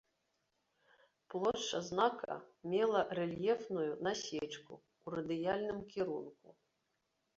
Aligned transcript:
Плошча 1.33 1.81
знака 1.89 2.37
мела 2.73 3.01
рэльефную 3.19 3.87
насечку 4.07 4.73
ў 5.05 5.07
радыяльным 5.19 5.79
кірунку. 5.93 6.49